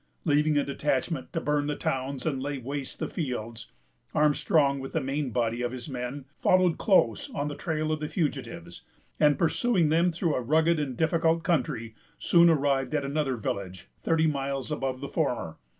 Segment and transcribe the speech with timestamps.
[0.25, 3.67] Leaving a detachment to burn the towns and lay waste the fields,
[4.15, 8.09] Armstrong, with the main body of his men, followed close on the trail of the
[8.09, 8.81] fugitives;
[9.19, 14.25] and, pursuing them through a rugged and difficult country, soon arrived at another village, thirty
[14.25, 15.57] miles above the former.